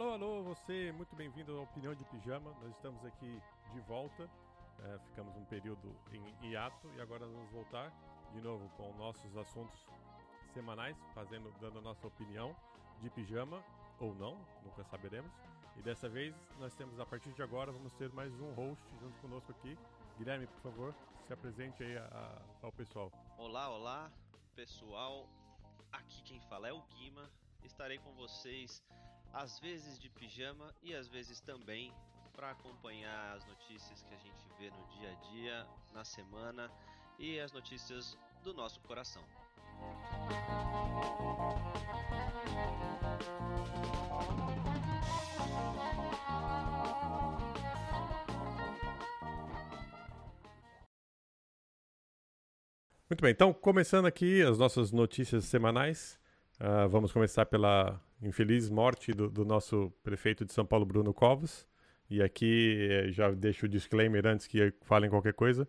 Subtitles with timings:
[0.00, 2.56] Alô, alô, você, muito bem-vindo à Opinião de Pijama.
[2.62, 3.38] Nós estamos aqui
[3.70, 4.30] de volta.
[4.82, 7.92] É, ficamos um período em hiato e agora vamos voltar
[8.32, 9.86] de novo com nossos assuntos
[10.54, 12.56] semanais, fazendo, dando a nossa opinião
[13.02, 13.62] de pijama
[14.00, 15.30] ou não, nunca saberemos.
[15.76, 19.20] E dessa vez nós temos, a partir de agora, vamos ter mais um host junto
[19.20, 19.76] conosco aqui.
[20.16, 20.94] Guilherme, por favor,
[21.26, 23.12] se apresente aí a, a, ao pessoal.
[23.36, 24.10] Olá, olá,
[24.56, 25.28] pessoal.
[25.92, 27.30] Aqui quem fala é o Guima.
[27.62, 28.82] Estarei com vocês
[29.32, 31.92] às vezes de pijama e às vezes também
[32.32, 36.70] para acompanhar as notícias que a gente vê no dia a dia, na semana
[37.18, 39.22] e as notícias do nosso coração.
[53.08, 56.18] Muito bem, então começando aqui as nossas notícias semanais.
[56.60, 61.66] Uh, vamos começar pela infeliz morte do, do, nosso prefeito de São Paulo, Bruno Covas.
[62.08, 65.68] E aqui eh, já deixo o disclaimer antes que falem qualquer coisa.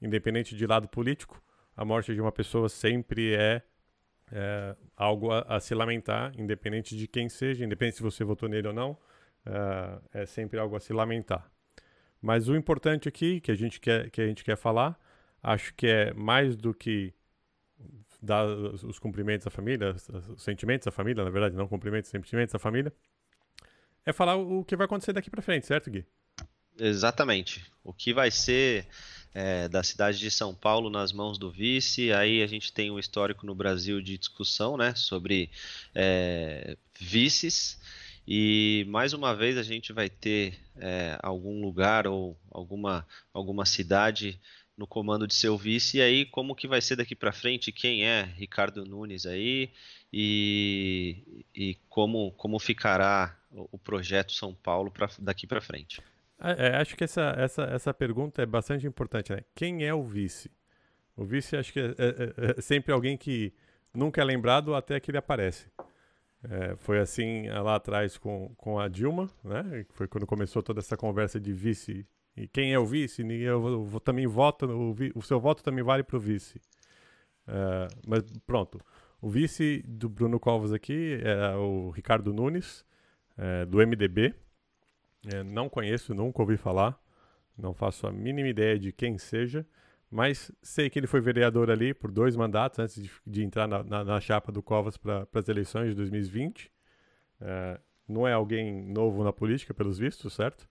[0.00, 1.42] Independente de lado político,
[1.76, 3.62] a morte de uma pessoa sempre é,
[4.32, 8.68] é algo a, a, se lamentar, independente de quem seja, independente se você votou nele
[8.68, 8.92] ou não,
[9.46, 11.50] uh, é sempre algo a se lamentar.
[12.20, 14.98] Mas o importante aqui que a gente quer, que a gente quer falar
[15.42, 17.12] acho que é mais do que
[18.22, 19.96] dar os cumprimentos à família,
[20.34, 22.92] os sentimentos à família, na verdade, não cumprimentos, sentimentos à família,
[24.06, 26.04] é falar o que vai acontecer daqui para frente, certo, Gui?
[26.78, 27.70] Exatamente.
[27.84, 28.86] O que vai ser
[29.34, 32.12] é, da cidade de São Paulo nas mãos do vice.
[32.12, 35.50] Aí a gente tem um histórico no Brasil de discussão né, sobre
[35.94, 37.78] é, vices.
[38.26, 44.40] E mais uma vez a gente vai ter é, algum lugar ou alguma, alguma cidade
[44.76, 45.98] no comando de seu vice.
[45.98, 47.72] E aí, como que vai ser daqui para frente?
[47.72, 49.70] Quem é Ricardo Nunes aí?
[50.12, 56.02] E, e como, como ficará o projeto São Paulo pra, daqui para frente?
[56.40, 59.32] É, é, acho que essa, essa, essa pergunta é bastante importante.
[59.32, 59.40] Né?
[59.54, 60.50] Quem é o vice?
[61.16, 63.52] O vice acho que é, é, é, é sempre alguém que
[63.94, 65.66] nunca é lembrado até que ele aparece.
[66.44, 69.86] É, foi assim lá atrás com, com a Dilma, né?
[69.90, 72.04] Foi quando começou toda essa conversa de vice
[72.36, 76.02] e quem é o vice, eu, eu, também voto, o, o, seu voto também vale
[76.02, 76.60] para o vice.
[77.46, 78.80] Uh, mas pronto,
[79.20, 82.84] o vice do Bruno Covas aqui é o Ricardo Nunes,
[83.36, 84.34] é, do MDB.
[85.32, 87.00] É, não conheço, nunca ouvi falar,
[87.56, 89.64] não faço a mínima ideia de quem seja,
[90.10, 93.84] mas sei que ele foi vereador ali por dois mandatos antes de, de entrar na,
[93.84, 96.72] na, na, chapa do Covas para as eleições de 2020.
[97.40, 100.68] É, não é alguém novo na política, pelos vistos, certo?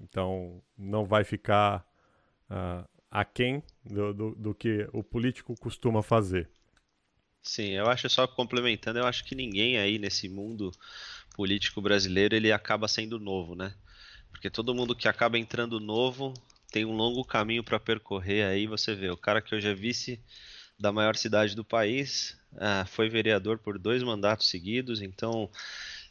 [0.00, 1.84] Então, não vai ficar
[2.50, 6.48] uh, aquém do, do, do que o político costuma fazer.
[7.42, 10.70] Sim, eu acho só complementando, eu acho que ninguém aí nesse mundo
[11.34, 13.74] político brasileiro ele acaba sendo novo, né?
[14.30, 16.34] Porque todo mundo que acaba entrando novo
[16.70, 20.20] tem um longo caminho para percorrer aí, você vê, o cara que hoje é vice
[20.78, 25.50] da maior cidade do país, uh, foi vereador por dois mandatos seguidos, então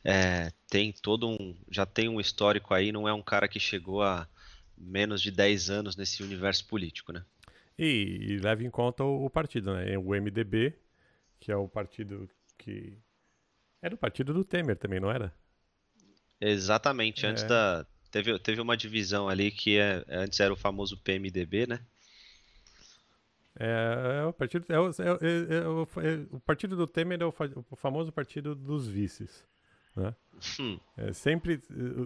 [0.09, 1.53] é, tem todo um.
[1.69, 4.25] já tem um histórico aí, não é um cara que chegou a
[4.78, 7.25] menos de 10 anos nesse universo político, né?
[7.78, 9.97] E, e leva em conta o, o, partido, né?
[9.97, 10.73] O MDB,
[11.41, 12.97] que é o partido que.
[13.81, 15.34] Era o partido do Temer também, não era?
[16.40, 17.47] Exatamente, antes é.
[17.47, 17.85] da.
[18.09, 21.81] Teve, teve uma divisão ali que é, antes era o famoso PMDB, né?
[23.59, 27.25] É, é, o partido, é, o, é, é o, é o, partido do Temer é
[27.25, 27.34] o,
[27.69, 29.44] o famoso partido dos vices.
[29.97, 30.13] Né?
[30.59, 30.80] Hum.
[30.96, 31.59] É, sempre,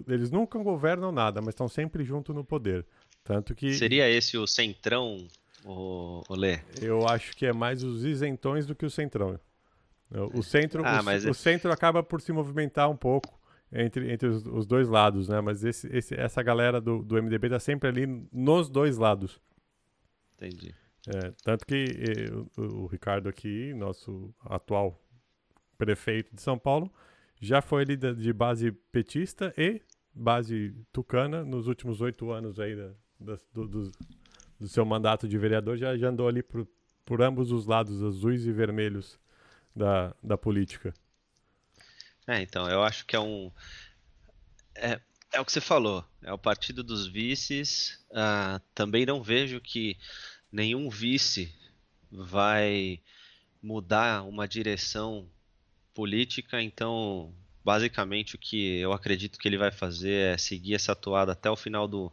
[0.08, 2.86] eles nunca governam nada, mas estão sempre junto no poder.
[3.22, 3.74] Tanto que.
[3.74, 5.28] Seria esse o centrão,
[5.64, 6.60] o, o Lê?
[6.80, 9.38] Eu acho que é mais os isentões do que o centrão.
[10.34, 13.40] O centro, ah, o, o, centro acaba por se movimentar um pouco
[13.72, 15.40] entre, entre os, os dois lados, né?
[15.40, 19.40] Mas esse, esse, essa galera do, do MDB tá sempre ali nos dois lados.
[20.36, 20.74] Entendi.
[21.08, 21.86] É, tanto que
[22.58, 25.00] o, o Ricardo aqui, nosso atual
[25.78, 26.92] prefeito de São Paulo,
[27.42, 29.82] já foi líder de base petista e
[30.14, 33.92] base tucana nos últimos oito anos aí da, da, do, do,
[34.60, 36.68] do, seu mandato de vereador, já, já andou ali por,
[37.04, 39.18] por ambos os lados, azuis e vermelhos
[39.74, 40.94] da, da política.
[42.28, 43.50] É, então, eu acho que é um.
[44.76, 45.00] É,
[45.32, 47.98] é o que você falou, é o partido dos vices.
[48.10, 49.98] Uh, também não vejo que
[50.52, 51.52] nenhum vice
[52.08, 53.00] vai
[53.60, 55.28] mudar uma direção
[55.94, 57.32] política, então
[57.64, 61.56] basicamente o que eu acredito que ele vai fazer é seguir essa toada até o
[61.56, 62.12] final do,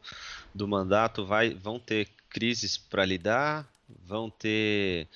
[0.54, 1.26] do mandato.
[1.26, 3.68] Vai, vão ter crises para lidar,
[4.06, 5.08] vão ter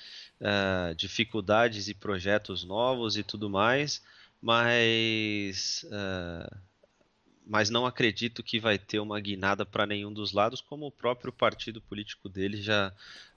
[0.41, 4.01] uh, dificuldades e projetos novos e tudo mais,
[4.41, 6.57] mas uh,
[7.45, 11.31] mas não acredito que vai ter uma guinada para nenhum dos lados, como o próprio
[11.31, 12.93] partido político dele já,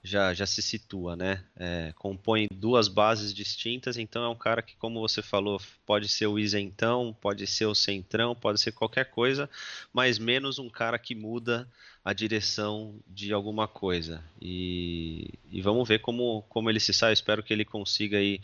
[0.07, 1.45] já, já se situa, né?
[1.57, 6.29] É, compõe duas bases distintas, então é um cara que, como você falou, pode ser
[6.29, 9.51] o isentão, pode ser o centrão, pode ser qualquer coisa,
[9.93, 11.69] mas menos um cara que muda
[12.05, 14.23] a direção de alguma coisa.
[14.41, 17.11] E, e vamos ver como, como ele se sai.
[17.11, 18.41] Eu espero que ele consiga aí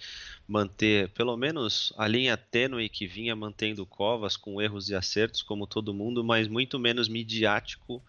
[0.49, 5.64] manter pelo menos a linha tênue que vinha mantendo Covas com erros e acertos, como
[5.64, 8.03] todo mundo, mas muito menos midiático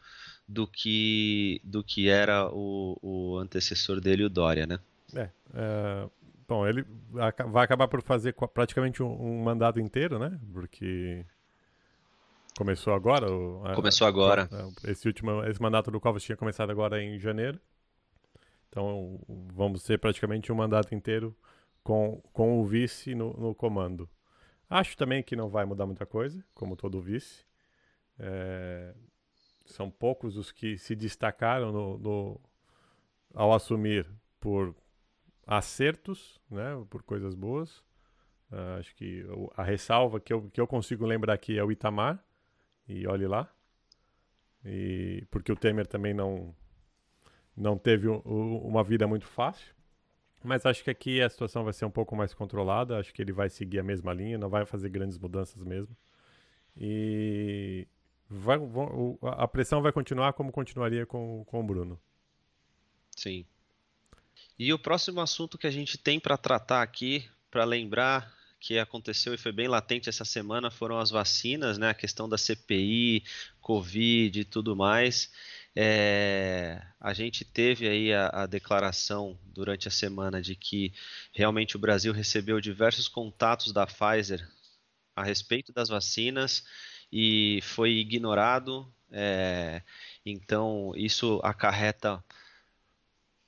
[0.47, 4.79] do que do que era o, o antecessor dele, o Dória, né?
[5.15, 6.09] É, é,
[6.47, 10.39] bom, ele vai acabar por fazer praticamente um, um mandato inteiro, né?
[10.51, 11.25] Porque
[12.57, 13.31] Começou agora?
[13.31, 14.47] O, Começou agora.
[14.83, 17.59] Esse último, esse mandato do Covas tinha começado agora em janeiro.
[18.69, 21.35] Então vamos ser praticamente um mandato inteiro
[21.83, 24.07] com, com o vice no, no comando.
[24.69, 27.43] Acho também que não vai mudar muita coisa, como todo vice.
[28.19, 28.93] É,
[29.65, 32.41] são poucos os que se destacaram no, no,
[33.33, 34.07] ao assumir
[34.39, 34.75] por
[35.45, 37.83] acertos, né, por coisas boas.
[38.51, 39.25] Uh, acho que
[39.55, 42.23] a ressalva que eu, que eu consigo lembrar aqui é o Itamar,
[42.87, 43.51] e olhe lá.
[44.65, 46.55] E porque o Temer também não
[47.55, 49.73] não teve uma vida muito fácil.
[50.43, 52.97] Mas acho que aqui a situação vai ser um pouco mais controlada.
[52.97, 55.95] Acho que ele vai seguir a mesma linha, não vai fazer grandes mudanças mesmo.
[56.75, 57.87] E
[58.33, 58.57] vai,
[59.37, 61.99] a pressão vai continuar como continuaria com, com o Bruno.
[63.15, 63.45] Sim.
[64.57, 69.33] E o próximo assunto que a gente tem para tratar aqui, para lembrar, que aconteceu
[69.33, 71.89] e foi bem latente essa semana foram as vacinas, né?
[71.89, 73.23] A questão da CPI,
[73.59, 75.29] Covid e tudo mais.
[75.75, 80.93] É, a gente teve aí a, a, declaração durante a semana de que
[81.33, 84.47] realmente o Brasil recebeu diversos contatos da Pfizer
[85.15, 86.63] a respeito das vacinas
[87.15, 88.91] e foi ignorado.
[89.11, 89.83] É,
[90.25, 92.23] então, isso acarreta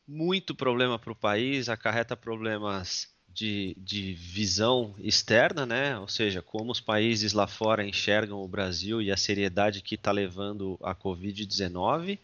[0.08, 5.98] muito problema para o país, acarreta problemas de, de visão externa, né?
[5.98, 10.12] Ou seja, como os países lá fora enxergam o Brasil e a seriedade que está
[10.12, 12.20] levando a Covid-19,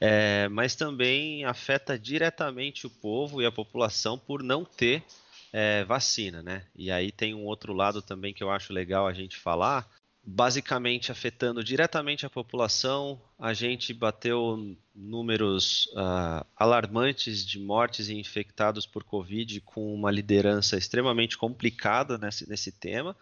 [0.00, 5.04] é, mas também afeta diretamente o povo e a população por não ter
[5.52, 6.66] é, vacina, né?
[6.74, 9.88] E aí tem um outro lado também que eu acho legal a gente falar,
[10.22, 13.20] basicamente afetando diretamente a população.
[13.38, 20.76] A gente bateu números uh, alarmantes de mortes e infectados por Covid com uma liderança
[20.76, 23.16] extremamente complicada nesse, nesse tema.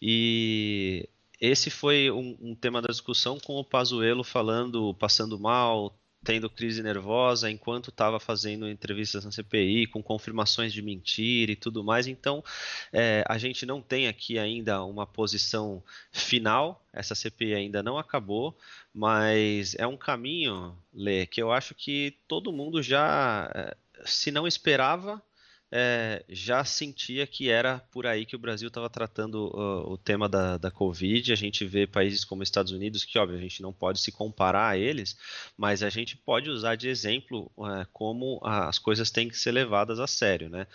[0.00, 1.08] E
[1.40, 6.82] esse foi um, um tema da discussão com o Pazuello falando, passando mal, tendo crise
[6.82, 12.06] nervosa enquanto estava fazendo entrevistas na CPI, com confirmações de mentira e tudo mais.
[12.06, 12.44] Então,
[12.92, 15.82] é, a gente não tem aqui ainda uma posição
[16.12, 18.54] final, essa CPI ainda não acabou,
[18.92, 24.46] mas é um caminho, Lê, que eu acho que todo mundo já, é, se não
[24.46, 25.22] esperava,
[25.70, 30.28] é, já sentia que era por aí que o Brasil estava tratando uh, o tema
[30.28, 31.32] da, da Covid.
[31.32, 34.68] A gente vê países como Estados Unidos, que óbvio a gente não pode se comparar
[34.68, 35.16] a eles,
[35.56, 40.00] mas a gente pode usar de exemplo uh, como as coisas têm que ser levadas
[40.00, 40.66] a sério, né?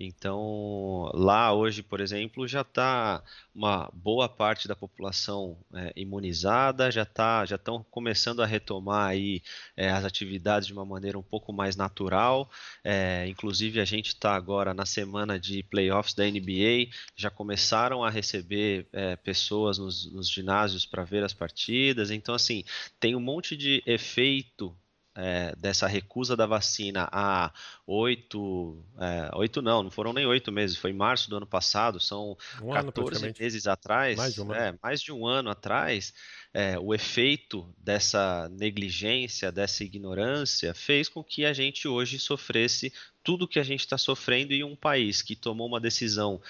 [0.00, 7.04] Então, lá hoje, por exemplo, já está uma boa parte da população é, imunizada, já
[7.04, 9.42] tá, já estão começando a retomar aí
[9.76, 12.48] é, as atividades de uma maneira um pouco mais natural.
[12.84, 18.10] É, inclusive, a gente está agora na semana de playoffs da NBA, já começaram a
[18.10, 22.12] receber é, pessoas nos, nos ginásios para ver as partidas.
[22.12, 22.62] Então, assim,
[23.00, 24.76] tem um monte de efeito
[25.20, 27.52] é, dessa recusa da vacina há
[27.84, 31.98] oito, é, oito não, não foram nem oito meses, foi em março do ano passado,
[31.98, 36.14] são um 14 meses atrás, mais de um, é, mais de um ano atrás,
[36.54, 42.92] é, o efeito dessa negligência, dessa ignorância, fez com que a gente hoje sofresse
[43.24, 46.40] tudo que a gente está sofrendo em um país que tomou uma decisão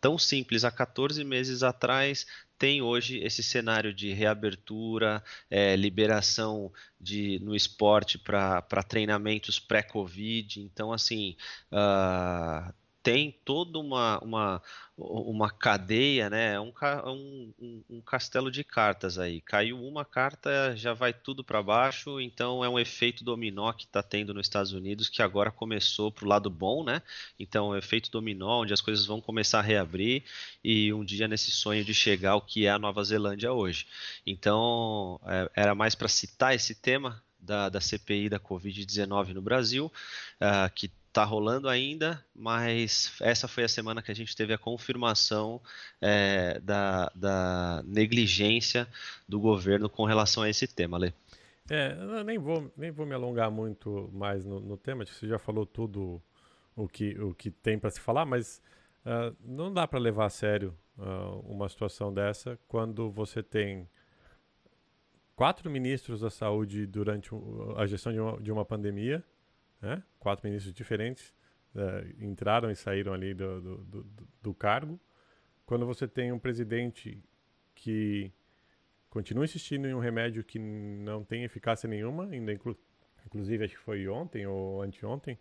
[0.00, 2.24] tão simples há 14 meses atrás,
[2.58, 10.60] tem hoje esse cenário de reabertura, é, liberação de, no esporte para treinamentos pré-Covid.
[10.60, 11.36] Então, assim,
[11.72, 12.72] uh,
[13.06, 14.62] tem toda uma, uma,
[14.96, 16.54] uma cadeia, né?
[16.54, 16.72] É um,
[17.06, 19.40] um, um, castelo de cartas aí.
[19.40, 22.20] Caiu uma carta, já vai tudo para baixo.
[22.20, 26.24] Então é um efeito dominó que está tendo nos Estados Unidos que agora começou para
[26.24, 27.00] o lado bom, né?
[27.38, 30.24] Então é um efeito dominó onde as coisas vão começar a reabrir
[30.64, 33.86] e um dia nesse sonho de chegar ao que é a Nova Zelândia hoje.
[34.26, 39.92] Então é, era mais para citar esse tema da, da CPI da Covid-19 no Brasil,
[40.40, 44.58] uh, que tá rolando ainda, mas essa foi a semana que a gente teve a
[44.58, 45.62] confirmação
[45.98, 48.86] é, da, da negligência
[49.26, 51.14] do governo com relação a esse tema, Lê.
[51.70, 55.64] É, nem vou, nem vou me alongar muito mais no, no tema, você já falou
[55.64, 56.20] tudo
[56.76, 58.60] o que, o que tem para se falar, mas
[59.06, 63.88] uh, não dá para levar a sério uh, uma situação dessa quando você tem
[65.34, 67.30] quatro ministros da saúde durante
[67.76, 69.24] a gestão de uma, de uma pandemia,
[69.80, 70.02] né?
[70.18, 71.34] quatro ministros diferentes
[71.74, 74.98] uh, entraram e saíram ali do, do, do, do, cargo.
[75.64, 77.22] Quando você tem um presidente
[77.74, 78.32] que
[79.10, 82.76] continua insistindo em um remédio que não tem eficácia nenhuma, ainda inclu
[83.24, 85.36] inclusive acho que foi ontem ou anteontem,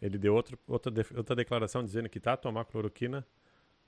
[0.00, 3.26] ele deu outro, outra, de outra declaração dizendo que está a tomar cloroquina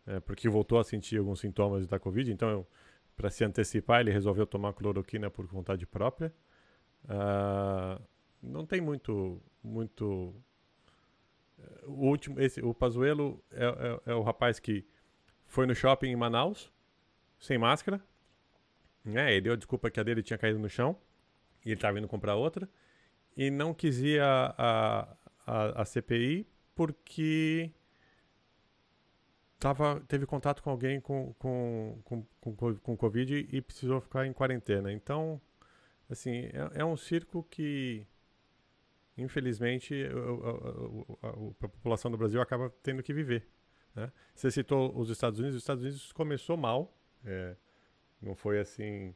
[0.06, 2.32] é, porque voltou a sentir alguns sintomas da Covid.
[2.32, 2.66] Então,
[3.16, 6.32] para se antecipar, ele resolveu tomar cloroquina por vontade própria.
[7.04, 8.02] Uh,
[8.42, 10.34] não tem muito, muito.
[11.58, 14.86] É, o último, esse, o Pazuello é, é, é, o rapaz que
[15.46, 16.72] foi no shopping em Manaus
[17.38, 18.02] sem máscara.
[19.04, 19.32] Né?
[19.32, 20.96] Ele deu a desculpa que a dele tinha caído no chão
[21.64, 22.68] e ele estava indo comprar outra
[23.36, 25.16] e não quis ir a, a,
[25.46, 27.72] a, a CPI porque
[29.58, 34.32] tava, teve contato com alguém com, com, com, com, com Covid e precisou ficar em
[34.32, 34.92] quarentena.
[34.92, 35.40] Então,
[36.10, 38.06] assim, é, é um circo que,
[39.22, 39.94] infelizmente,
[41.22, 43.48] a, a, a, a, população do Brasil acaba tendo que viver.
[43.94, 44.10] Né?
[44.34, 45.56] Você citou os Estados Unidos.
[45.56, 46.96] Os Estados Unidos começou mal.
[47.24, 47.56] É,
[48.20, 49.14] não foi assim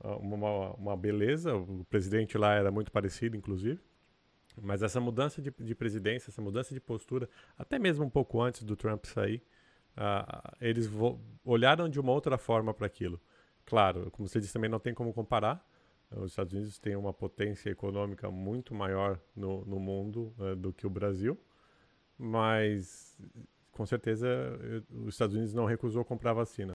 [0.00, 1.54] uma, uma beleza.
[1.54, 3.80] O presidente lá era muito parecido, inclusive.
[4.60, 7.28] Mas essa mudança de, de, presidência, essa mudança de postura,
[7.58, 9.42] até mesmo um pouco antes do Trump sair,
[9.96, 10.88] uh, eles
[11.44, 13.20] olharam de uma outra forma para aquilo.
[13.64, 15.66] Claro, como você disse, também não tem como comparar.
[16.16, 20.86] Os Estados Unidos têm uma potência econômica muito maior no, no mundo uh, do que
[20.86, 21.38] o Brasil,
[22.16, 23.18] mas
[23.72, 24.26] com certeza
[24.90, 26.72] os Estados Unidos não recusou comprar vacina.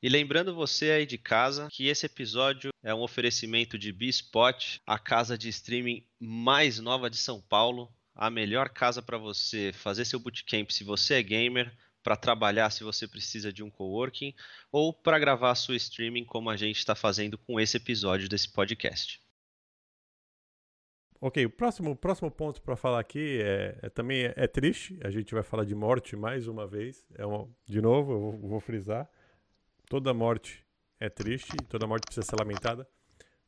[0.00, 4.98] E lembrando você aí de casa que esse episódio é um oferecimento de B-Spot, a
[4.98, 10.20] casa de streaming mais nova de São Paulo, a melhor casa para você fazer seu
[10.20, 14.34] bootcamp se você é gamer, para trabalhar se você precisa de um coworking
[14.70, 19.20] ou para gravar sua streaming como a gente está fazendo com esse episódio desse podcast.
[21.20, 24.98] Ok, o próximo, próximo ponto para falar aqui é, é também é, é, triste.
[25.02, 27.04] A gente vai falar de morte mais uma vez.
[27.16, 29.10] É uma, de novo, eu vou, vou frisar
[29.88, 30.62] Toda morte
[31.00, 32.86] é triste, toda morte precisa ser lamentada.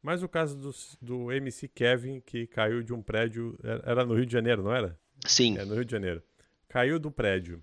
[0.02, 0.70] Mas o caso do,
[1.02, 3.58] do MC Kevin, que caiu de um prédio.
[3.84, 4.98] Era no Rio de Janeiro, não era?
[5.26, 5.58] Sim.
[5.58, 6.22] É no Rio de Janeiro.
[6.66, 7.62] Caiu do prédio.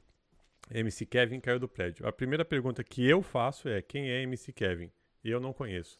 [0.70, 2.08] MC Kevin caiu do prédio.
[2.08, 4.92] A primeira pergunta que eu faço é: quem é MC Kevin?
[5.24, 6.00] Eu não conheço.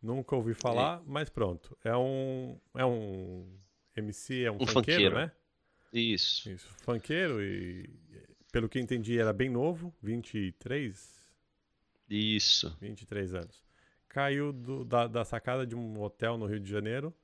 [0.00, 1.02] Nunca ouvi falar, é.
[1.06, 1.76] mas pronto.
[1.84, 2.58] É um.
[2.74, 3.46] É um.
[3.96, 5.32] MC, é um, um funkeiro, funkeiro, né?
[5.92, 6.50] Isso.
[6.50, 6.68] Isso.
[6.82, 7.88] Funkeiro e.
[8.50, 11.22] Pelo que entendi, era bem novo, 23,
[12.10, 12.76] isso.
[12.80, 13.64] 23 anos.
[14.08, 17.14] Caiu do, da, da, sacada de um hotel no Rio de Janeiro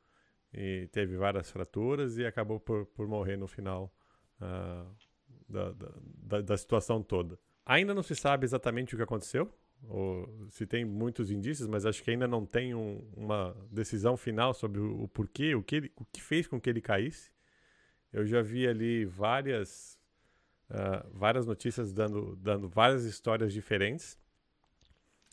[0.54, 3.94] e teve várias fraturas e acabou por, por morrer no final
[4.40, 4.90] uh,
[5.48, 7.38] da, da, da, situação toda.
[7.64, 9.52] Ainda não se sabe exatamente o que aconteceu,
[9.88, 14.52] ou se tem muitos indícios, mas acho que ainda não tem um, uma decisão final
[14.52, 17.30] sobre o, o porquê, o que, ele, o que fez com que ele caísse.
[18.12, 19.98] Eu já vi ali várias,
[20.70, 24.18] uh, várias notícias dando, dando várias histórias diferentes.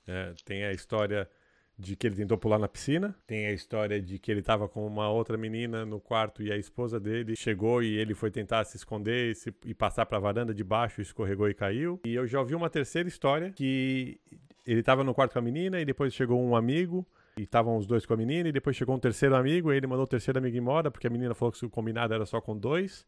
[0.07, 1.29] É, tem a história
[1.77, 4.87] de que ele tentou pular na piscina, tem a história de que ele estava com
[4.87, 8.77] uma outra menina no quarto e a esposa dele chegou e ele foi tentar se
[8.77, 11.99] esconder e, se, e passar para a varanda de baixo, escorregou e caiu.
[12.05, 14.17] E eu já ouvi uma terceira história que
[14.65, 17.05] ele estava no quarto com a menina e depois chegou um amigo
[17.37, 19.85] e estavam os dois com a menina e depois chegou um terceiro amigo e ele
[19.85, 22.57] mandou o terceiro amigo embora porque a menina falou que o combinado era só com
[22.57, 23.05] dois.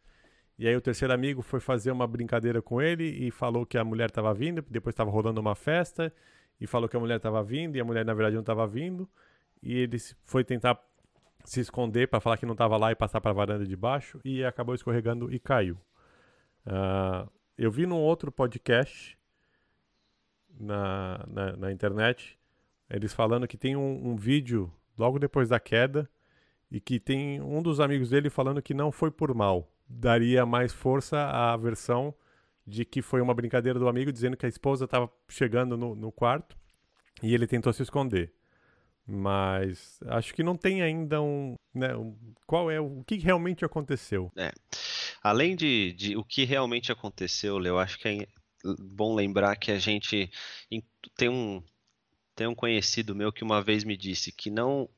[0.60, 3.84] E aí o terceiro amigo foi fazer uma brincadeira com ele e falou que a
[3.84, 6.12] mulher estava vindo, depois estava rolando uma festa
[6.60, 9.10] e falou que a mulher estava vindo e a mulher na verdade não estava vindo
[9.62, 10.80] e ele foi tentar
[11.44, 14.20] se esconder para falar que não estava lá e passar para a varanda de baixo
[14.24, 15.78] e acabou escorregando e caiu.
[16.66, 19.18] Uh, eu vi num outro podcast
[20.60, 22.38] na, na, na, internet
[22.90, 26.10] eles falando que tem um, um vídeo logo depois da queda
[26.70, 29.72] e que tem um dos amigos dele falando que não foi por mal.
[29.88, 32.14] Daria mais força à versão
[32.68, 36.12] de que foi uma brincadeira do amigo dizendo que a esposa estava chegando no, no,
[36.12, 36.58] quarto
[37.24, 38.34] e ele tentou se esconder.
[39.08, 44.30] Mas acho que não tem ainda um, né, um qual é o, que realmente aconteceu.
[44.36, 44.52] É.
[45.24, 48.28] Além de, de o que realmente aconteceu, Leo, acho que é
[48.78, 50.30] bom lembrar que a gente
[51.16, 51.64] tem um
[52.36, 54.90] tem um conhecido meu que uma vez me disse que não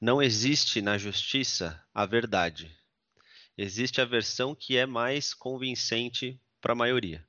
[0.00, 2.70] não existe na justiça a verdade
[3.56, 7.22] existe a versão que é mais convincente para a maioria.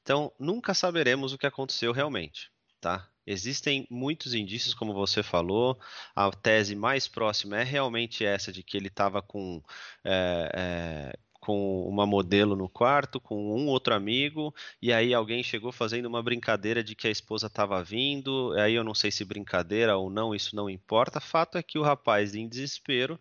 [0.00, 2.50] Então, nunca saberemos o que aconteceu realmente,
[2.80, 3.06] tá?
[3.26, 5.78] Existem muitos indícios, como você falou.
[6.16, 9.62] A tese mais próxima é realmente essa de que ele estava com
[10.02, 15.70] é, é, com uma modelo no quarto, com um outro amigo, e aí alguém chegou
[15.72, 19.96] fazendo uma brincadeira de que a esposa estava vindo, aí eu não sei se brincadeira
[19.96, 21.20] ou não, isso não importa.
[21.20, 23.20] Fato é que o rapaz, em desespero,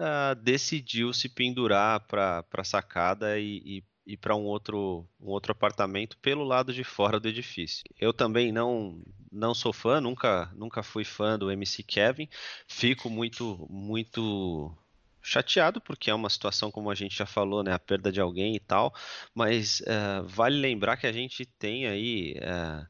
[0.00, 5.52] uh, decidiu se pendurar para a sacada e, e ir para um outro, um outro
[5.52, 7.84] apartamento pelo lado de fora do edifício.
[8.00, 12.28] Eu também não não sou fã, nunca nunca fui fã do MC Kevin.
[12.66, 14.74] Fico muito muito
[15.22, 18.56] chateado, porque é uma situação, como a gente já falou, né, a perda de alguém
[18.56, 18.94] e tal,
[19.34, 22.86] mas uh, vale lembrar que a gente tem aí uh,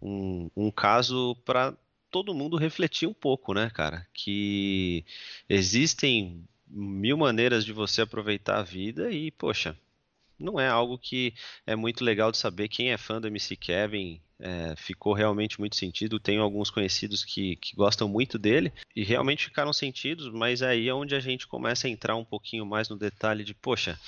[0.00, 1.76] um, um caso para
[2.10, 4.06] todo mundo refletir um pouco, né, cara?
[4.12, 5.04] Que
[5.48, 9.76] existem mil maneiras de você aproveitar a vida e, poxa,
[10.40, 11.34] não é algo que
[11.66, 12.68] é muito legal de saber.
[12.68, 16.18] Quem é fã do MC Kevin é, ficou realmente muito sentido.
[16.18, 20.94] Tenho alguns conhecidos que, que gostam muito dele e realmente ficaram sentidos, mas aí é
[20.94, 23.98] onde a gente começa a entrar um pouquinho mais no detalhe de, poxa,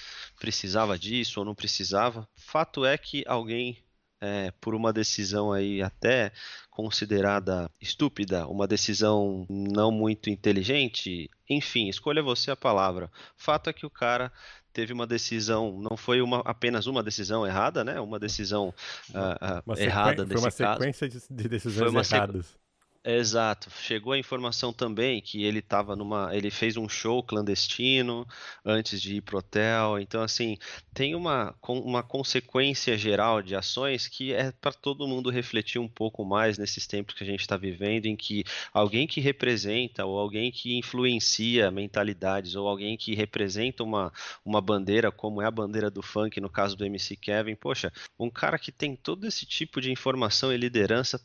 [0.40, 2.26] precisava disso ou não precisava.
[2.36, 3.76] Fato é que alguém
[4.22, 6.30] é, por uma decisão aí até
[6.70, 13.10] considerada estúpida, uma decisão não muito inteligente, enfim, escolha você a palavra.
[13.36, 14.32] Fato é que o cara
[14.72, 18.00] teve uma decisão, não foi uma, apenas uma decisão errada, né?
[18.00, 18.72] Uma decisão
[19.10, 20.56] uh, uh, errada nesse caso.
[20.56, 21.26] Foi uma sequência caso.
[21.28, 22.61] de decisões erradas.
[23.04, 23.68] Exato.
[23.80, 28.24] Chegou a informação também que ele estava numa, ele fez um show clandestino
[28.64, 29.98] antes de ir pro hotel.
[29.98, 30.56] Então assim,
[30.94, 36.24] tem uma, uma consequência geral de ações que é para todo mundo refletir um pouco
[36.24, 40.52] mais nesses tempos que a gente está vivendo, em que alguém que representa ou alguém
[40.52, 44.12] que influencia mentalidades ou alguém que representa uma,
[44.44, 48.30] uma bandeira, como é a bandeira do funk no caso do MC Kevin, poxa, um
[48.30, 51.20] cara que tem todo esse tipo de informação e liderança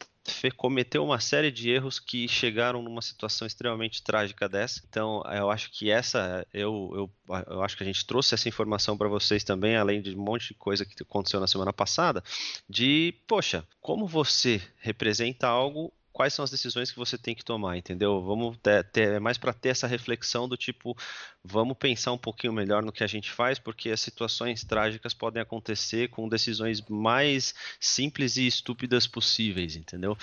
[0.55, 4.81] cometeu uma série de erros que chegaram numa situação extremamente trágica dessa.
[4.87, 6.91] Então, eu acho que essa, eu,
[7.27, 10.21] eu, eu acho que a gente trouxe essa informação para vocês também, além de um
[10.21, 12.23] monte de coisa que aconteceu na semana passada,
[12.69, 17.77] de, poxa, como você representa algo quais são as decisões que você tem que tomar,
[17.77, 18.19] entendeu?
[18.23, 20.97] Vamos ter, ter é mais para ter essa reflexão do tipo,
[21.43, 25.43] vamos pensar um pouquinho melhor no que a gente faz, porque as situações trágicas podem
[25.43, 30.17] acontecer com decisões mais simples e estúpidas possíveis, entendeu?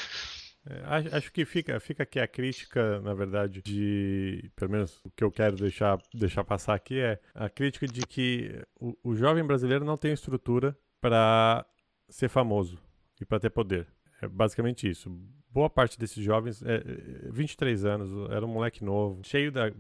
[0.67, 4.51] É, acho que fica, fica aqui a crítica, na verdade, de.
[4.57, 8.61] Pelo menos o que eu quero deixar, deixar passar aqui é a crítica de que
[8.81, 11.65] o, o jovem brasileiro não tem estrutura para
[12.09, 12.81] ser famoso
[13.21, 13.87] e para ter poder.
[14.21, 15.09] É basicamente isso
[15.55, 16.83] boa parte desses jovens, é,
[17.31, 19.73] 23 é, anos, era um moleque novo, cheio da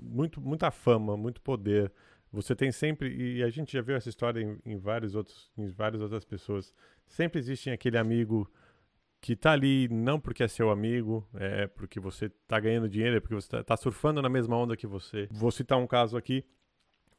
[0.00, 1.92] muito, muita fama, muito poder.
[2.32, 5.68] Você tem sempre, e a gente já viu essa história em, em vários outros, em
[5.68, 6.74] várias outras pessoas.
[7.06, 8.50] Sempre existe aquele amigo
[9.20, 13.20] que tá ali não porque é seu amigo, é porque você tá ganhando dinheiro, é
[13.20, 15.28] porque você tá, tá surfando na mesma onda que você.
[15.30, 16.44] Vou citar um caso aqui.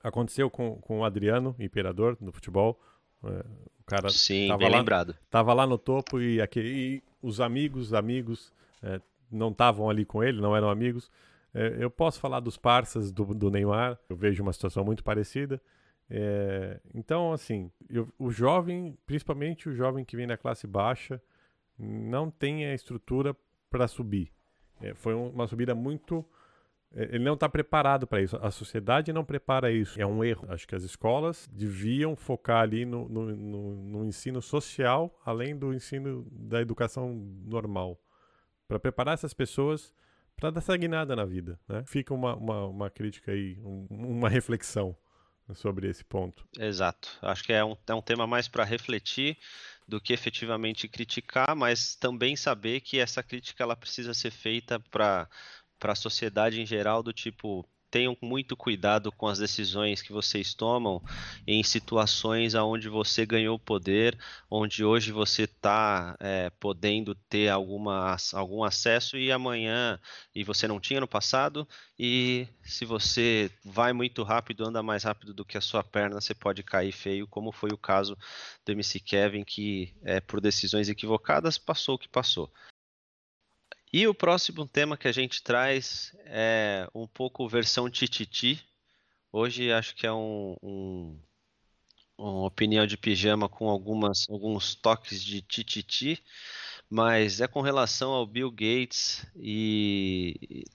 [0.03, 2.79] Aconteceu com, com o Adriano, imperador, no futebol.
[3.23, 3.45] É,
[3.79, 5.15] o cara Sim, tava bem lá, lembrado.
[5.29, 9.01] Tava lá no topo e, aquele, e os amigos, amigos, é,
[9.31, 11.11] não estavam ali com ele, não eram amigos.
[11.53, 15.61] É, eu posso falar dos parceiros do, do, Neymar, eu vejo uma situação muito parecida.
[16.09, 21.21] É, então, assim, eu, o jovem, principalmente o jovem que vem da classe baixa,
[21.77, 23.35] não tem a estrutura
[23.69, 24.31] para subir.
[24.95, 26.23] Foi uma subida muito
[26.93, 28.37] ele não está preparado para isso.
[28.37, 29.99] A sociedade não prepara isso.
[30.01, 30.45] É um erro.
[30.49, 35.73] Acho que as escolas deviam focar ali no, no, no, no ensino social, além do
[35.73, 37.13] ensino da educação
[37.45, 37.99] normal,
[38.67, 39.93] para preparar essas pessoas
[40.35, 41.59] para dar guinada na vida.
[41.67, 41.83] Né?
[41.85, 44.95] Fica uma, uma, uma crítica aí, um, uma reflexão
[45.55, 46.47] sobre esse ponto.
[46.57, 47.17] Exato.
[47.21, 49.37] Acho que é um, é um tema mais para refletir
[49.87, 55.29] do que efetivamente criticar, mas também saber que essa crítica ela precisa ser feita para
[55.79, 60.53] para a sociedade em geral do tipo tenham muito cuidado com as decisões que vocês
[60.53, 61.01] tomam
[61.45, 64.17] em situações onde você ganhou poder,
[64.49, 69.99] onde hoje você está é, podendo ter alguma, algum acesso e amanhã
[70.35, 75.33] e você não tinha no passado e se você vai muito rápido, anda mais rápido
[75.33, 78.17] do que a sua perna, você pode cair feio, como foi o caso
[78.65, 82.51] do MC Kevin que é, por decisões equivocadas passou o que passou.
[83.91, 88.61] E o próximo tema que a gente traz é um pouco versão tititi.
[89.31, 91.19] Hoje acho que é um, um,
[92.17, 96.21] uma opinião de pijama com algumas, alguns toques de tititi,
[96.89, 100.65] mas é com relação ao Bill Gates e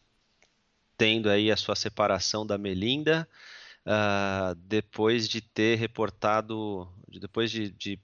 [0.97, 3.29] tendo aí a sua separação da Melinda.
[3.87, 8.01] uh, depois de ter reportado, depois de, de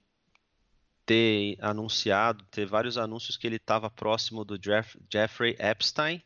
[1.09, 6.21] ter anunciado, ter vários anúncios que ele estava próximo do Jeff, Jeffrey Epstein,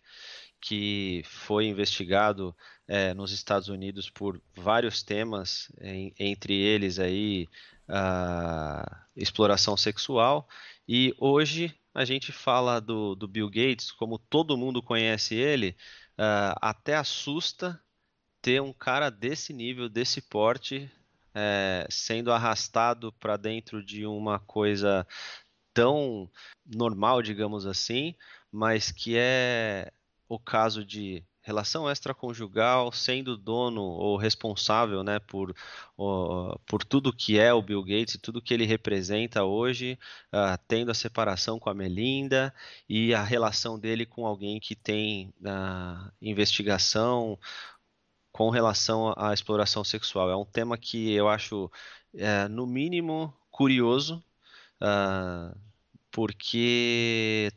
[0.60, 2.54] que foi investigado
[2.86, 7.48] é, nos Estados Unidos por vários temas, em, entre eles aí
[7.88, 10.50] a exploração sexual.
[10.86, 15.78] E hoje a gente fala do, do Bill Gates, como todo mundo conhece ele,
[16.20, 17.82] uh, até assusta
[18.42, 20.92] ter um cara desse nível, desse porte,
[21.34, 25.08] é, sendo arrastado para dentro de uma coisa
[25.74, 26.30] tão
[26.66, 28.16] normal, digamos assim,
[28.52, 29.92] mas que é
[30.28, 35.54] o caso de relação extraconjugal, sendo dono ou responsável né, por,
[36.66, 40.00] por tudo que é o Bill Gates e tudo que ele representa hoje,
[40.34, 42.54] uh, tendo a separação com a Melinda
[42.88, 47.38] e a relação dele com alguém que tem uh, investigação
[48.34, 50.30] com relação à exploração sexual.
[50.30, 51.72] É um tema que eu acho,
[52.16, 54.24] é, no mínimo, curioso,
[54.82, 55.58] uh,
[56.12, 57.52] porque,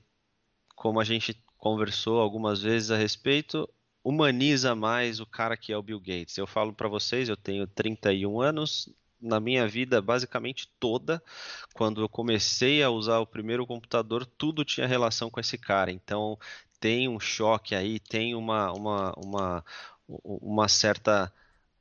[0.77, 3.69] como a gente conversou algumas vezes a respeito,
[4.05, 6.37] humaniza mais o cara que é o Bill Gates.
[6.39, 8.89] Eu falo para vocês, eu tenho 31 anos,
[9.21, 11.23] na minha vida basicamente toda,
[11.75, 15.91] quando eu comecei a usar o primeiro computador, tudo tinha relação com esse cara.
[15.91, 16.39] Então
[16.79, 19.65] tem um choque aí, tem uma, uma, uma,
[20.09, 21.33] uma certa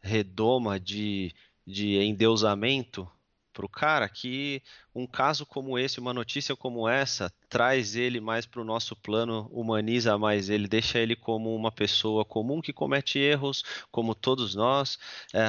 [0.02, 1.34] redoma de,
[1.66, 3.10] de endeusamento
[3.56, 4.62] para o cara que
[4.94, 9.48] um caso como esse, uma notícia como essa, traz ele mais para o nosso plano,
[9.52, 15.00] humaniza mais ele, deixa ele como uma pessoa comum que comete erros, como todos nós,
[15.34, 15.40] é,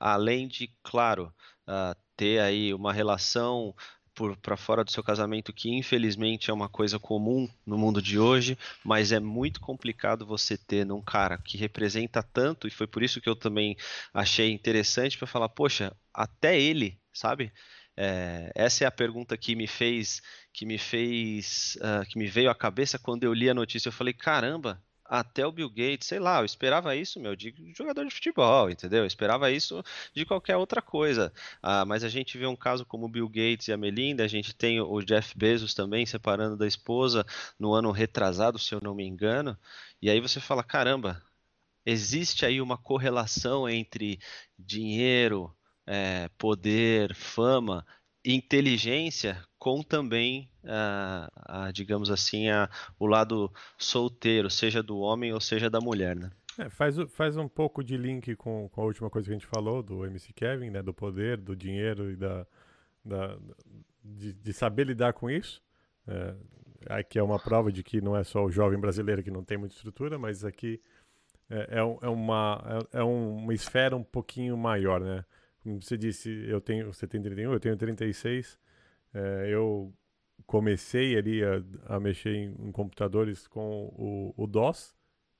[0.00, 1.34] além de, claro,
[1.66, 3.74] uh, ter aí uma relação
[4.42, 8.58] para fora do seu casamento, que infelizmente é uma coisa comum no mundo de hoje,
[8.84, 13.20] mas é muito complicado você ter num cara que representa tanto, e foi por isso
[13.20, 13.76] que eu também
[14.12, 17.52] achei interessante para falar, poxa, até ele, sabe?
[17.96, 22.48] É, essa é a pergunta que me fez, que me fez, uh, que me veio
[22.48, 23.88] à cabeça quando eu li a notícia.
[23.88, 28.04] Eu falei, caramba, até o Bill Gates, sei lá, eu esperava isso, meu, de jogador
[28.04, 29.00] de futebol, entendeu?
[29.00, 29.82] Eu esperava isso
[30.14, 31.32] de qualquer outra coisa.
[31.62, 34.28] Ah, mas a gente vê um caso como o Bill Gates e a Melinda, a
[34.28, 37.24] gente tem o Jeff Bezos também separando da esposa
[37.58, 39.56] no ano retrasado, se eu não me engano.
[40.02, 41.22] E aí você fala, caramba,
[41.86, 44.18] existe aí uma correlação entre
[44.58, 45.54] dinheiro,
[45.86, 47.86] é, poder, fama,
[48.24, 52.68] inteligência com também, ah, ah, digamos assim, a,
[52.98, 56.30] o lado solteiro, seja do homem ou seja da mulher, né?
[56.58, 59.46] É, faz, faz um pouco de link com, com a última coisa que a gente
[59.46, 60.82] falou, do MC Kevin, né?
[60.82, 62.46] Do poder, do dinheiro e da,
[63.04, 63.38] da
[64.02, 65.62] de, de saber lidar com isso.
[66.06, 66.34] É,
[66.88, 69.56] aqui é uma prova de que não é só o jovem brasileiro que não tem
[69.58, 70.80] muita estrutura, mas aqui
[71.50, 75.24] é, é, é uma, é, é uma esfera um pouquinho maior, né?
[75.62, 78.58] Como você disse, eu tenho, você tem 31, eu tenho 36.
[79.14, 79.94] É, eu
[80.46, 84.96] comecei ali a, a mexer em, em, computadores com o, o, DOS,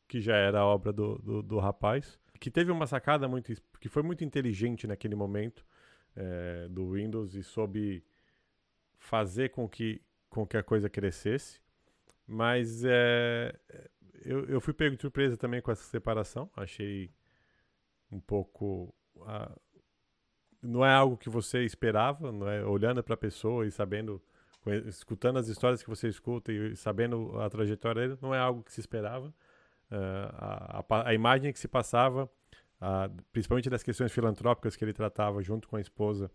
[0.06, 3.88] que já era a obra do, do, do, rapaz, que teve uma sacada muito, que
[3.88, 5.66] foi muito inteligente naquele momento
[6.16, 8.04] é, do Windows e soube
[8.98, 11.60] fazer com que, com que a coisa crescesse.
[12.26, 13.58] Mas é,
[14.24, 16.50] eu, eu fui pego de surpresa também com essa separação.
[16.56, 17.10] Achei
[18.10, 18.94] um pouco
[20.62, 22.64] não é algo que você esperava, não é?
[22.64, 24.20] Olhando para a pessoa e sabendo,
[24.86, 28.72] escutando as histórias que você escuta e sabendo a trajetória dele, não é algo que
[28.72, 29.28] se esperava.
[29.90, 32.24] Uh, a, a, a, imagem que se passava,
[32.80, 36.30] uh, principalmente das questões filantrópicas que ele tratava junto com a esposa,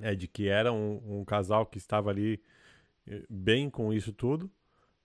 [0.00, 2.40] é de que era um, um casal que estava ali
[3.06, 4.50] eh, bem com isso tudo.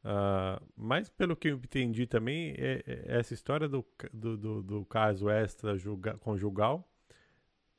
[0.03, 4.85] Uh, mas pelo que eu entendi também, é, é essa história do, do, do, do
[4.85, 5.75] caso extra
[6.19, 6.87] conjugal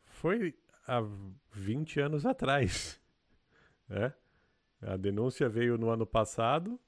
[0.05, 0.55] foi
[0.87, 1.03] há
[1.53, 3.01] 20 anos atrás.
[3.87, 4.15] Né?
[4.81, 6.81] A denúncia veio no ano passado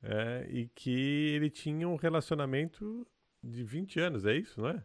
[0.00, 3.04] é, e que ele tinha um relacionamento
[3.42, 4.84] de 20 anos, é isso, não é?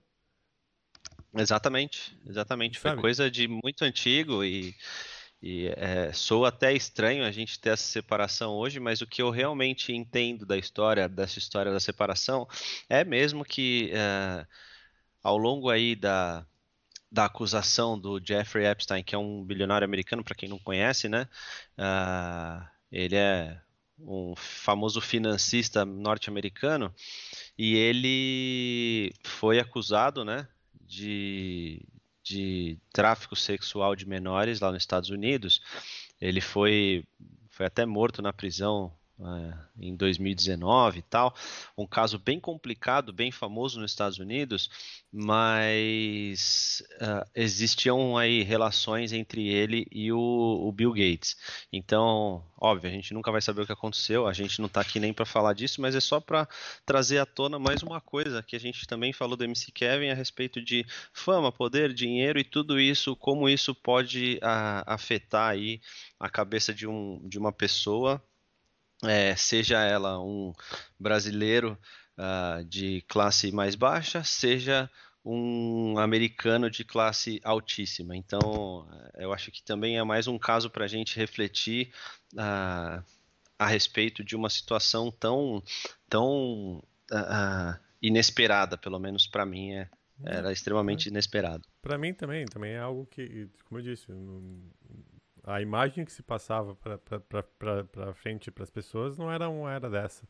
[1.35, 2.79] Exatamente, exatamente.
[2.79, 4.75] Foi coisa de muito antigo e,
[5.41, 9.29] e é, sou até estranho a gente ter essa separação hoje, mas o que eu
[9.29, 12.47] realmente entendo da história, dessa história da separação,
[12.89, 14.45] é mesmo que é,
[15.21, 16.45] ao longo aí da,
[17.11, 21.27] da acusação do Jeffrey Epstein, que é um bilionário americano, para quem não conhece, né?
[21.77, 23.59] Uh, ele é
[23.99, 26.93] um famoso financista norte-americano
[27.57, 30.47] e ele foi acusado, né,
[30.81, 31.85] de,
[32.23, 35.61] de tráfico sexual de menores lá nos Estados Unidos.
[36.21, 37.03] Ele foi,
[37.49, 38.93] foi até morto na prisão
[39.77, 41.35] em 2019 e tal,
[41.77, 44.69] um caso bem complicado, bem famoso nos Estados Unidos,
[45.11, 51.35] mas uh, existiam aí relações entre ele e o, o, Bill Gates.
[51.71, 54.99] Então, óbvio, a gente nunca vai saber o que aconteceu, a gente não está aqui
[54.99, 56.47] nem para falar disso, mas é só para
[56.85, 60.15] trazer à tona mais uma coisa que a gente também falou do MC Kevin a
[60.15, 65.81] respeito de fama, poder, dinheiro e tudo isso, como isso pode uh, afetar aí
[66.19, 68.21] a cabeça de, um, de uma pessoa
[69.03, 70.53] é, seja ela um
[70.99, 71.77] brasileiro
[72.17, 74.89] uh, de classe mais baixa, seja
[75.23, 78.15] um americano de classe altíssima.
[78.15, 81.91] Então, eh, eu acho que também é mais um caso para a gente refletir
[82.33, 83.03] uh,
[83.59, 85.61] a respeito de uma situação tão,
[86.09, 86.81] tão
[87.11, 89.89] uh, inesperada, pelo menos para mim é,
[90.23, 91.67] era extremamente inesperado.
[91.81, 94.07] Para mim também, também é algo que, como eu disse,
[95.49, 100.25] a imagem que se passava para frente para as pessoas não era uma era dessa.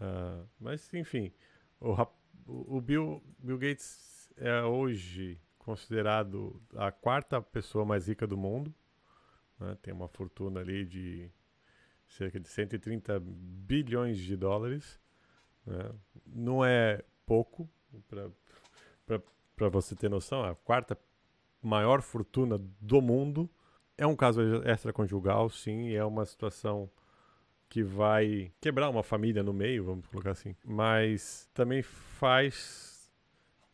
[0.00, 1.32] Uh, mas, enfim,
[1.80, 1.96] o,
[2.46, 8.72] o Bill, Bill Gates é hoje considerado a quarta pessoa mais rica do mundo.
[9.58, 9.76] Né?
[9.82, 11.28] Tem uma fortuna ali de
[12.06, 15.00] cerca de 130 bilhões de dólares.
[15.66, 15.90] Né?
[16.26, 17.68] Não é pouco,
[19.56, 20.96] para você ter noção, a quarta
[21.60, 23.50] maior fortuna do mundo.
[23.96, 26.90] É um caso extraconjugal, sim, é uma situação
[27.68, 30.54] que vai quebrar uma família no meio, vamos colocar assim.
[30.64, 33.10] Mas também faz,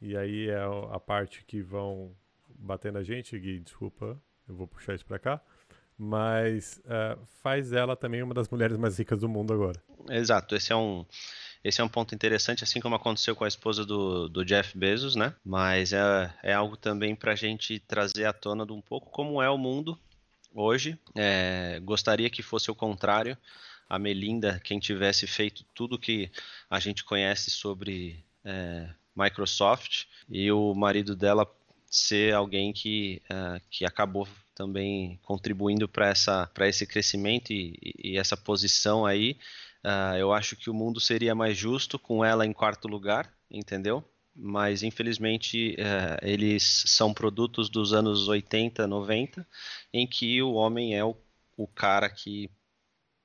[0.00, 2.14] e aí é a parte que vão
[2.48, 5.40] bater na gente, Gui, desculpa, eu vou puxar isso para cá,
[5.96, 9.83] mas uh, faz ela também uma das mulheres mais ricas do mundo agora.
[10.09, 11.04] Exato, esse é um
[11.62, 15.14] esse é um ponto interessante, assim como aconteceu com a esposa do, do Jeff Bezos,
[15.14, 15.35] né?
[15.44, 19.42] Mas é, é algo também para a gente trazer à tona de um pouco como
[19.42, 19.98] é o mundo
[20.55, 20.99] hoje.
[21.15, 23.37] É, gostaria que fosse o contrário.
[23.89, 26.31] A Melinda, quem tivesse feito tudo que
[26.69, 31.47] a gente conhece sobre é, Microsoft, e o marido dela
[31.91, 39.07] ser alguém que, é, que acabou também contribuindo para esse crescimento e, e, essa posição
[39.07, 39.39] aí.
[39.83, 44.05] Uh, eu acho que o mundo seria mais justo com ela em quarto lugar, entendeu?
[44.35, 49.47] Mas infelizmente é, eles são produtos dos anos 80, 90,
[49.93, 51.16] em que o homem é o,
[51.57, 52.51] o cara que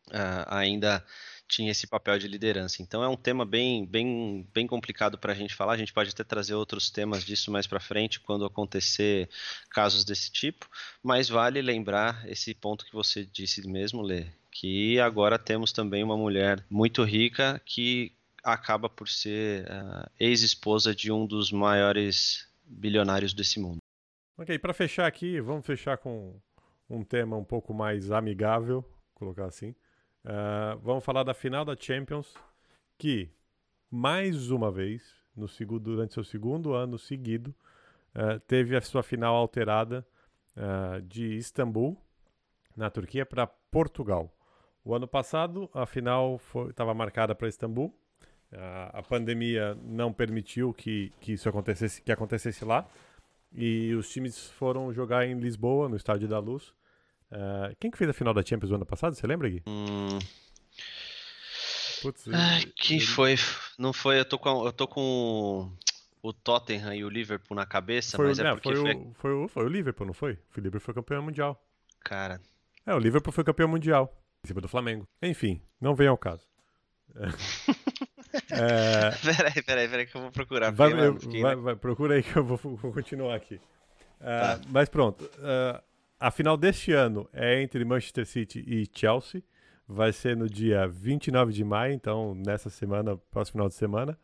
[0.09, 1.05] uh, ainda
[1.47, 2.81] tinha esse papel de liderança.
[2.81, 5.73] Então é um tema bem, bem, bem complicado para a gente falar.
[5.73, 9.29] A gente pode até trazer outros temas disso mais para frente quando acontecer
[9.69, 10.67] casos desse tipo,
[11.03, 16.17] mas vale lembrar esse ponto que você disse mesmo, Lê, que agora temos também uma
[16.17, 18.11] mulher muito rica que
[18.45, 23.79] acaba por ser uh, ex-esposa de um dos maiores bilionários desse mundo.
[24.37, 26.39] Ok, para fechar aqui, vamos fechar com
[26.87, 29.71] um tema um pouco mais amigável, colocar assim.
[30.23, 32.35] Uh, vamos falar da final da Champions,
[32.99, 33.31] que
[33.89, 35.01] mais uma vez,
[35.35, 37.53] no segundo, durante seu segundo ano seguido,
[38.13, 40.05] uh, teve a sua final alterada
[41.09, 41.97] de Istambul,
[42.77, 44.33] na Turquia, para Portugal.
[44.85, 47.93] O ano passado, a final estava marcada para Istambul,
[48.53, 52.87] a, a pandemia não permitiu que, que isso acontecesse, que acontecesse lá.
[53.53, 56.73] E os times foram jogar em Lisboa, no Estádio da Luz.
[57.31, 59.15] Uh, quem que fez a final da Champions do ano passado?
[59.15, 59.63] Você lembra, Gui?
[59.67, 60.19] Hum...
[62.01, 63.05] Putz, Ai, quem ele...
[63.05, 63.35] foi?
[63.79, 65.71] Não foi, eu tô com, eu tô com
[66.21, 69.31] o Tottenham e o Liverpool na cabeça, foi, mas é, é porque foi, o, foi,
[69.31, 70.33] o, foi o Liverpool, não foi?
[70.33, 71.63] O Liverpool foi campeão mundial.
[72.03, 72.41] Cara.
[72.85, 75.07] É, o Liverpool foi campeão mundial, em cima do Flamengo.
[75.21, 76.47] Enfim, não vem ao caso.
[78.51, 79.11] É.
[79.23, 80.71] Peraí, peraí, peraí que eu vou procurar.
[80.71, 83.55] Vai, eu, vai, vai, procura aí que eu vou, vou continuar aqui.
[83.55, 83.59] Uh,
[84.19, 84.61] tá.
[84.69, 85.81] Mas pronto, uh,
[86.19, 89.43] a final deste ano é entre Manchester City e Chelsea.
[89.87, 94.17] Vai ser no dia 29 de maio, então nessa semana, próximo final de semana.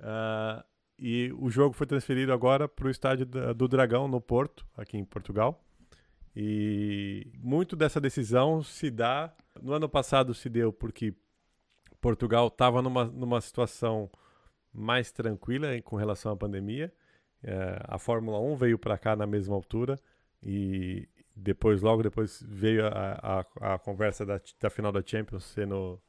[0.00, 0.64] Uh,
[0.98, 5.04] e o jogo foi transferido agora para o estádio do Dragão, no Porto, aqui em
[5.04, 5.62] Portugal.
[6.34, 9.32] E muito dessa decisão se dá.
[9.62, 11.14] No ano passado se deu porque
[12.00, 14.10] Portugal estava numa, numa situação
[14.72, 16.92] mais tranquila com relação à pandemia.
[17.42, 19.98] É, a Fórmula 1 veio para cá na mesma altura
[20.42, 25.66] e depois, logo depois, veio a, a, a conversa da, da, final da Champions ser
[25.66, 26.00] no,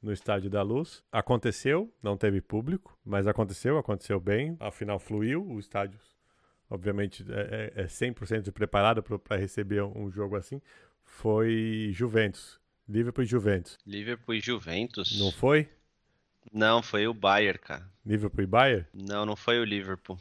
[0.00, 1.02] no Estádio da Luz.
[1.10, 4.56] Aconteceu, não teve público, mas aconteceu, aconteceu bem.
[4.60, 5.98] A final fluiu, o estádio,
[6.70, 10.60] obviamente, é, é 100% é preparado para receber um jogo assim.
[11.02, 13.78] Foi Juventus Liverpool e Juventus.
[13.86, 15.18] Liverpool e Juventus?
[15.18, 15.68] Não foi?
[16.52, 17.90] Não, foi o Bayern, cara.
[18.04, 18.86] Liverpool e Bayern?
[18.94, 20.18] Não, não foi o Liverpool.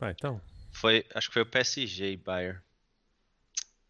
[0.00, 0.40] Ah, então.
[0.72, 2.60] Foi, acho que foi o PSG e Bayern.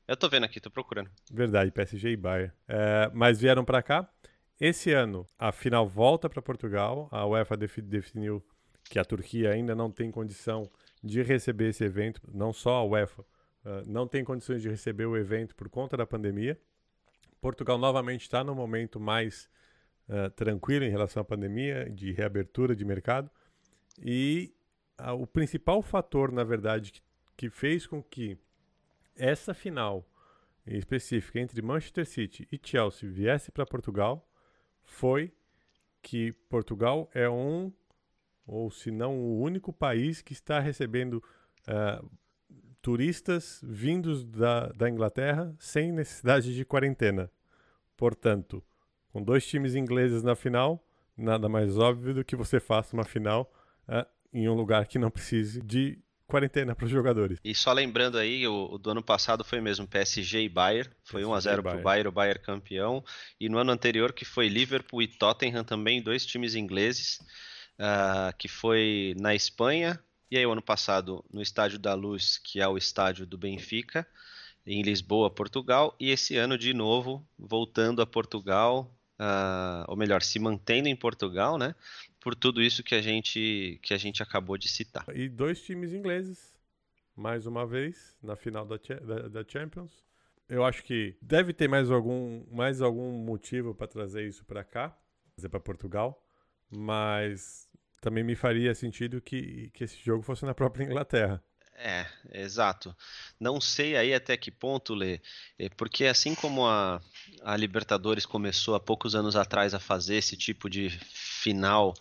[0.06, 1.10] Eu tô vendo aqui, tô procurando.
[1.32, 2.52] Verdade, PSG e Bayern.
[2.68, 4.08] É, mas vieram para cá
[4.60, 7.08] Esse ano, a final volta para Portugal.
[7.10, 8.44] A UEFA definiu
[8.84, 10.70] que a Turquia ainda não tem condição
[11.02, 15.16] de receber esse evento, não só a UEFA, uh, não tem condições de receber o
[15.16, 16.58] evento por conta da pandemia.
[17.40, 19.48] Portugal novamente está no momento mais
[20.08, 23.30] uh, tranquilo em relação à pandemia, de reabertura de mercado.
[24.02, 24.54] E
[25.00, 27.02] uh, o principal fator, na verdade, que,
[27.36, 28.38] que fez com que
[29.14, 30.06] essa final
[30.66, 34.28] específica entre Manchester City e Chelsea viesse para Portugal
[34.82, 35.32] foi
[36.02, 37.72] que Portugal é um,
[38.46, 41.22] ou se não o único país que está recebendo
[41.68, 42.10] uh,
[42.86, 47.28] turistas vindos da, da Inglaterra sem necessidade de quarentena.
[47.96, 48.62] Portanto,
[49.12, 50.80] com dois times ingleses na final,
[51.16, 53.52] nada mais óbvio do que você faça uma final
[53.88, 57.40] uh, em um lugar que não precise de quarentena para os jogadores.
[57.42, 61.24] E só lembrando aí, o, o, do ano passado foi mesmo PSG e Bayern, foi
[61.24, 63.04] 1 a 0 para o Bayern, o Bayern campeão.
[63.40, 67.18] E no ano anterior que foi Liverpool e Tottenham também, dois times ingleses,
[67.80, 70.00] uh, que foi na Espanha.
[70.30, 74.06] E aí o ano passado no Estádio da Luz, que é o estádio do Benfica,
[74.66, 75.94] em Lisboa, Portugal.
[76.00, 81.56] E esse ano de novo voltando a Portugal, uh, ou melhor, se mantendo em Portugal,
[81.56, 81.74] né?
[82.26, 85.04] por tudo isso que a gente que a gente acabou de citar.
[85.14, 86.52] E dois times ingleses,
[87.14, 90.04] mais uma vez, na final da, da, da Champions.
[90.48, 94.98] Eu acho que deve ter mais algum, mais algum motivo para trazer isso para cá,
[95.36, 96.20] trazer para Portugal,
[96.68, 97.68] mas
[98.00, 101.42] também me faria sentido que, que esse jogo fosse na própria Inglaterra.
[101.78, 102.96] É, exato.
[103.38, 105.20] Não sei aí até que ponto, Lê,
[105.58, 107.02] é, porque assim como a,
[107.42, 111.94] a Libertadores começou há poucos anos atrás a fazer esse tipo de final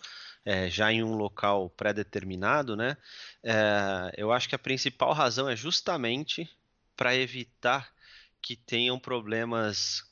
[0.46, 2.96] é, já em um local pré-determinado, né?
[3.42, 6.48] É, eu acho que a principal razão é justamente
[6.96, 7.92] para evitar
[8.40, 10.04] que tenham problemas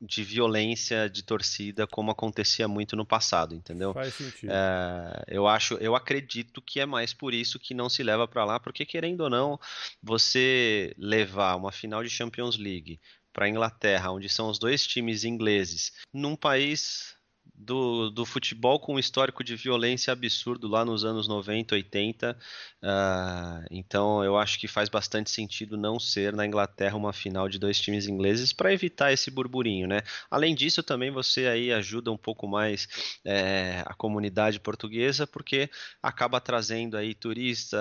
[0.00, 3.92] de violência de torcida como acontecia muito no passado, entendeu?
[3.92, 4.50] Faz sentido.
[4.52, 8.44] É, eu acho, eu acredito que é mais por isso que não se leva para
[8.44, 9.58] lá, porque querendo ou não,
[10.02, 13.00] você levar uma final de Champions League
[13.32, 17.17] para a Inglaterra, onde são os dois times ingleses, num país
[17.58, 22.38] do, do futebol com um histórico de violência absurdo lá nos anos 90, 80.
[22.80, 27.58] Uh, então eu acho que faz bastante sentido não ser na Inglaterra uma final de
[27.58, 30.02] dois times ingleses para evitar esse burburinho, né?
[30.30, 32.86] Além disso, também você aí ajuda um pouco mais
[33.24, 35.68] é, a comunidade portuguesa, porque
[36.00, 37.78] acaba trazendo aí turista,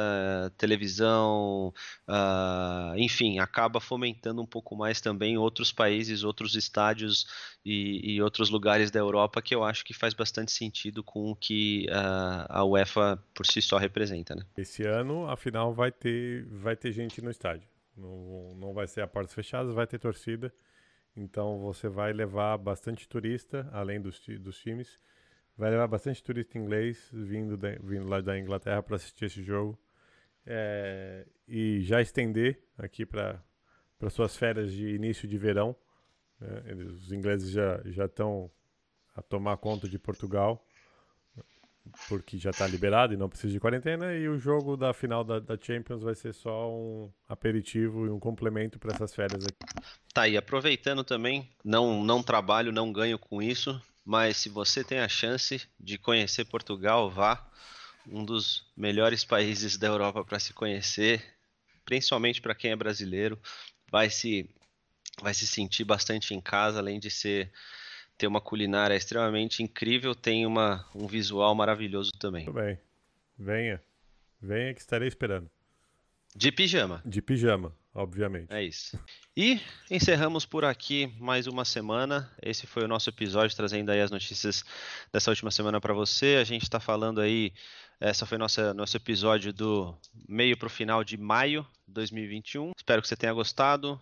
[0.58, 1.72] televisão,
[2.08, 7.28] uh, enfim, acaba fomentando um pouco mais também outros países, outros estádios
[7.64, 11.36] e, e outros lugares da Europa que eu acho que faz bastante sentido com o
[11.36, 14.44] que a, a UEFA por si só representa, né?
[14.58, 17.68] Esse ano, afinal, vai ter, vai ter gente no estádio.
[17.96, 20.54] Não, não vai ser a portas fechadas, vai ter torcida.
[21.16, 25.00] Então você vai levar bastante turista, além dos, dos times.
[25.58, 29.78] Vai levar bastante turista inglês vindo, vindo lá da Inglaterra para assistir esse jogo.
[30.46, 33.42] É, e já estender aqui para
[34.10, 35.76] suas férias de início de verão.
[36.40, 38.52] É, os ingleses já estão
[39.18, 40.64] a tomar conta de Portugal,
[42.08, 44.14] porque já está liberado e não precisa de quarentena.
[44.14, 48.20] E o jogo da final da, da Champions vai ser só um aperitivo e um
[48.20, 49.58] complemento para essas férias aqui.
[50.14, 55.00] Tá, e aproveitando também, não, não trabalho, não ganho com isso, mas se você tem
[55.00, 57.44] a chance de conhecer Portugal, vá.
[58.10, 61.22] Um dos melhores países da Europa para se conhecer,
[61.84, 63.38] principalmente para quem é brasileiro,
[63.92, 64.50] vai se
[65.22, 67.52] vai se sentir bastante em casa, além de ser
[68.18, 72.46] ter uma culinária extremamente incrível, tem uma, um visual maravilhoso também.
[72.46, 72.80] Muito bem.
[73.38, 73.82] Venha.
[74.42, 75.50] Venha que estarei esperando.
[76.36, 77.02] De pijama.
[77.06, 78.52] De pijama, obviamente.
[78.52, 79.00] É isso.
[79.36, 82.32] E encerramos por aqui mais uma semana.
[82.42, 84.64] Esse foi o nosso episódio, trazendo aí as notícias
[85.12, 86.38] dessa última semana para você.
[86.40, 87.54] A gente está falando aí,
[88.00, 89.96] essa foi nossa nosso episódio do
[90.28, 92.72] meio para o final de maio de 2021.
[92.76, 94.00] Espero que você tenha gostado.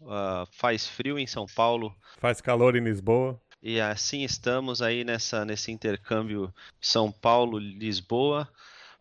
[0.00, 1.94] Uh, faz frio em São Paulo.
[2.18, 3.40] Faz calor em Lisboa.
[3.68, 8.48] E assim estamos aí nessa, nesse intercâmbio São Paulo-Lisboa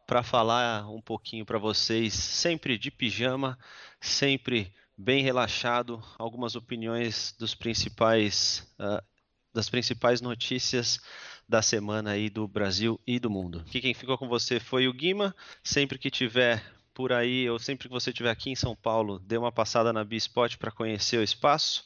[0.07, 3.59] para falar um pouquinho para vocês, sempre de pijama,
[4.01, 9.05] sempre bem relaxado, algumas opiniões dos principais, uh,
[9.53, 10.99] das principais notícias
[11.47, 13.63] da semana aí do Brasil e do mundo.
[13.67, 15.35] Aqui quem ficou com você foi o Guima.
[15.63, 16.59] Sempre que tiver
[16.91, 20.03] por aí, ou sempre que você estiver aqui em São Paulo, dê uma passada na
[20.03, 21.85] Bispot para conhecer o espaço.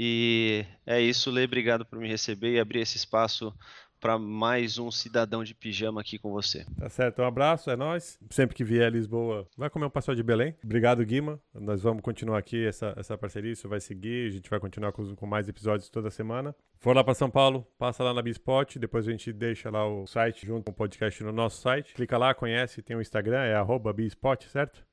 [0.00, 3.52] E é isso, Lê, obrigado por me receber e abrir esse espaço
[3.98, 6.64] para mais um cidadão de pijama aqui com você.
[6.78, 8.16] Tá certo, um abraço, é nós.
[8.30, 10.54] Sempre que vier a Lisboa, vai comer um pastel de Belém.
[10.62, 11.40] Obrigado, Guima.
[11.52, 14.28] Nós vamos continuar aqui essa, essa parceria, isso vai seguir.
[14.28, 16.54] A gente vai continuar com, com mais episódios toda semana.
[16.78, 20.06] For lá para São Paulo, passa lá na Bispot, depois a gente deixa lá o
[20.06, 21.94] site junto com o podcast no nosso site.
[21.94, 24.86] Clica lá, conhece, tem o Instagram, é arroba Bispot, certo?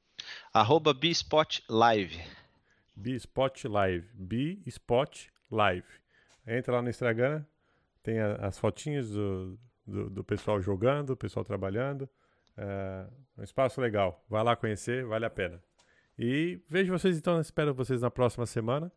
[0.51, 2.19] Arroba Bispot Live.
[2.95, 4.07] Bispot Live.
[4.13, 5.87] Bispot Live.
[6.47, 7.43] Entra lá no Instagram,
[8.03, 12.09] tem a, as fotinhas do, do, do, pessoal jogando, o pessoal trabalhando.
[12.57, 14.23] É um espaço legal.
[14.29, 15.61] Vai lá conhecer, vale a pena.
[16.17, 18.91] E vejo vocês então, espero vocês na próxima semana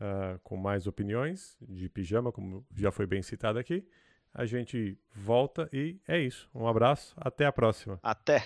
[0.00, 3.86] uh, com mais opiniões de pijama, como já foi bem citado aqui.
[4.32, 6.48] A gente volta e é isso.
[6.54, 8.00] Um abraço, até a próxima.
[8.02, 8.42] Até!